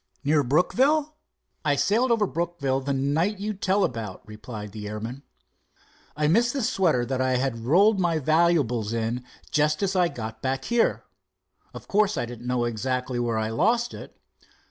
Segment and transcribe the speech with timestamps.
[0.23, 1.13] "Near Brookville?"
[1.63, 5.21] "I sailed over Brookville the night you tell about," replied the airman.
[6.17, 10.41] "I missed the sweater that I had rolled my valuables in just as I got
[10.41, 11.03] back here.
[11.71, 14.19] Of course I didn't know exactly where I lost it."